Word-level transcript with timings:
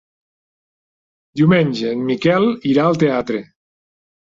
Diumenge 1.41 1.93
en 1.99 2.03
Miquel 2.09 2.51
irà 2.73 2.89
al 2.89 3.01
teatre. 3.07 3.45